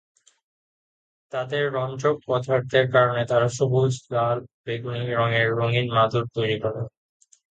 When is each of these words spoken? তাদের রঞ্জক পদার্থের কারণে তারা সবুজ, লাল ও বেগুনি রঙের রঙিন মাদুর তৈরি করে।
তাদের 1.33 1.63
রঞ্জক 1.73 2.15
পদার্থের 2.27 2.85
কারণে 2.95 3.21
তারা 3.25 3.47
সবুজ, 3.57 3.93
লাল 4.11 4.37
ও 4.43 4.49
বেগুনি 4.65 5.03
রঙের 5.11 5.47
রঙিন 5.59 5.87
মাদুর 5.95 6.25
তৈরি 6.35 6.57
করে। 6.63 6.81